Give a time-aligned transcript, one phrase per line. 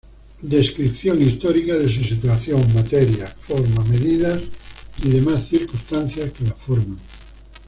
[0.41, 4.41] Descripción histórica de su situación, materia, forma, medidas
[5.03, 6.97] y demás circunstancias que la forman.